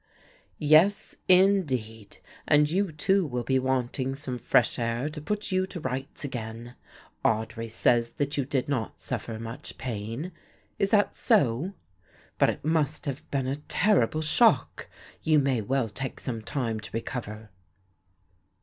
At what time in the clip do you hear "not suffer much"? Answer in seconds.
8.67-9.77